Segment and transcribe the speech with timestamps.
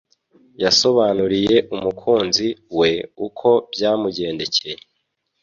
[0.63, 2.47] yasobanuriye umukunzi
[2.79, 2.91] we
[3.27, 4.79] uko byamugendekeye